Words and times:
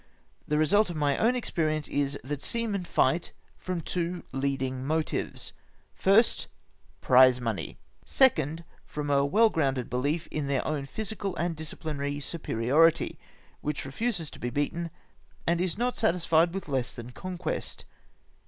The 0.47 0.57
result 0.57 0.89
of 0.89 0.95
my 0.95 1.15
own 1.15 1.35
experience 1.35 1.87
is, 1.87 2.17
that 2.23 2.41
seamen 2.41 2.85
fight 2.85 3.33
from 3.55 3.81
two 3.81 4.23
leading 4.31 4.83
motives: 4.83 5.53
1st. 5.95 6.47
Prize 7.01 7.39
money; 7.39 7.77
2nd. 8.07 8.63
From 8.83 9.11
a 9.11 9.23
well 9.23 9.51
grounded 9.51 9.91
behef 9.91 10.25
in 10.31 10.47
then 10.47 10.63
own 10.65 10.87
physical 10.87 11.35
and 11.35 11.55
disciphnary 11.55 12.19
superiority, 12.19 13.19
wliich 13.63 13.85
refuses 13.85 14.31
to 14.31 14.39
be 14.39 14.49
beaten, 14.49 14.89
and 15.45 15.61
is 15.61 15.77
not 15.77 15.95
satisfied 15.95 16.51
with 16.55 16.67
less 16.67 16.95
than 16.95 17.11
conquest. 17.11 17.85